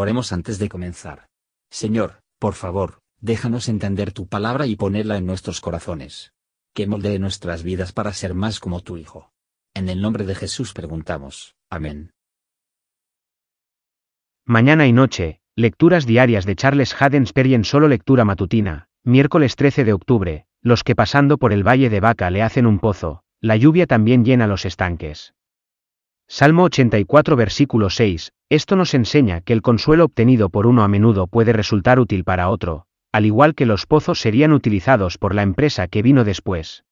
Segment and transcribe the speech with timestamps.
[0.00, 1.28] Oremos antes de comenzar.
[1.70, 6.32] Señor, por favor, déjanos entender tu palabra y ponerla en nuestros corazones.
[6.74, 9.30] Que moldee nuestras vidas para ser más como tu Hijo.
[9.74, 11.54] En el nombre de Jesús preguntamos.
[11.68, 12.12] Amén.
[14.46, 19.92] Mañana y noche, lecturas diarias de Charles Haddon en solo lectura matutina, miércoles 13 de
[19.92, 23.86] octubre, los que pasando por el valle de Vaca le hacen un pozo, la lluvia
[23.86, 25.34] también llena los estanques.
[26.32, 31.26] Salmo 84 versículo 6, esto nos enseña que el consuelo obtenido por uno a menudo
[31.26, 35.88] puede resultar útil para otro, al igual que los pozos serían utilizados por la empresa
[35.88, 36.84] que vino después.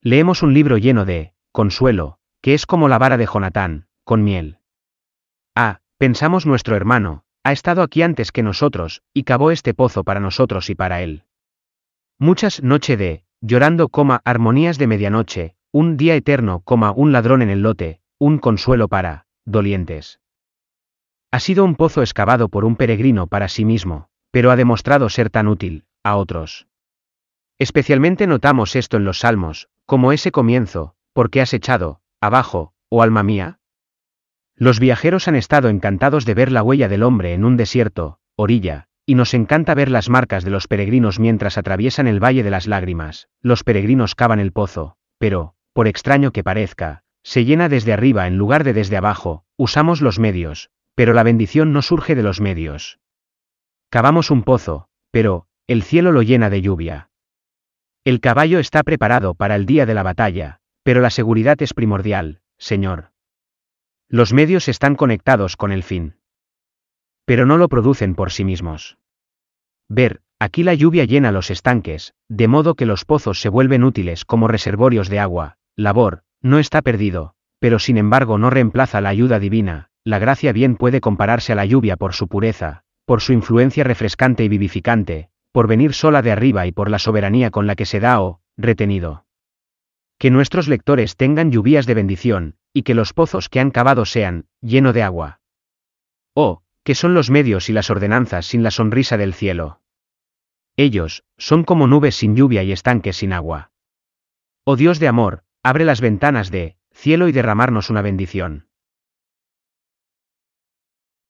[0.00, 4.56] Leemos un libro lleno de consuelo, que es como la vara de Jonatán, con miel.
[5.54, 10.18] Ah, pensamos nuestro hermano, ha estado aquí antes que nosotros, y cavó este pozo para
[10.18, 11.24] nosotros y para él.
[12.18, 17.50] Muchas noche de, llorando, coma, armonías de medianoche, un día eterno, coma, un ladrón en
[17.50, 20.20] el lote, un consuelo para, dolientes.
[21.30, 25.28] Ha sido un pozo excavado por un peregrino para sí mismo, pero ha demostrado ser
[25.28, 26.66] tan útil, a otros.
[27.58, 33.22] Especialmente notamos esto en los salmos, como ese comienzo, porque has echado, abajo, oh alma
[33.22, 33.58] mía?
[34.54, 38.88] Los viajeros han estado encantados de ver la huella del hombre en un desierto, orilla,
[39.04, 42.66] y nos encanta ver las marcas de los peregrinos mientras atraviesan el Valle de las
[42.66, 48.28] Lágrimas, los peregrinos cavan el pozo, pero, por extraño que parezca, se llena desde arriba
[48.28, 52.40] en lugar de desde abajo, usamos los medios, pero la bendición no surge de los
[52.40, 53.00] medios.
[53.90, 57.10] Cavamos un pozo, pero, el cielo lo llena de lluvia.
[58.04, 62.42] El caballo está preparado para el día de la batalla, pero la seguridad es primordial,
[62.58, 63.10] Señor.
[64.08, 66.14] Los medios están conectados con el fin.
[67.24, 68.98] Pero no lo producen por sí mismos.
[69.88, 74.24] Ver, aquí la lluvia llena los estanques, de modo que los pozos se vuelven útiles
[74.24, 79.38] como reservorios de agua, labor, no está perdido, pero sin embargo no reemplaza la ayuda
[79.38, 83.82] divina, la gracia bien puede compararse a la lluvia por su pureza, por su influencia
[83.82, 87.86] refrescante y vivificante, por venir sola de arriba y por la soberanía con la que
[87.86, 89.26] se da o, retenido.
[90.18, 94.46] Que nuestros lectores tengan lluvias de bendición, y que los pozos que han cavado sean,
[94.60, 95.40] lleno de agua.
[96.34, 99.80] Oh, que son los medios y las ordenanzas sin la sonrisa del cielo.
[100.76, 103.72] Ellos, son como nubes sin lluvia y estanques sin agua.
[104.64, 108.68] Oh Dios de amor, Abre las ventanas de cielo y derramarnos una bendición.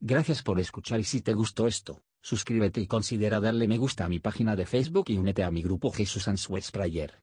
[0.00, 4.08] Gracias por escuchar y si te gustó esto, suscríbete y considera darle me gusta a
[4.08, 7.22] mi página de Facebook y únete a mi grupo Jesús Answers Prayer.